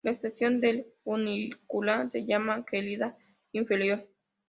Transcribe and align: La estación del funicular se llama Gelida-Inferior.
La 0.03 0.09
estación 0.09 0.59
del 0.61 0.87
funicular 1.03 2.09
se 2.09 2.25
llama 2.25 2.65
Gelida-Inferior. 2.67 4.07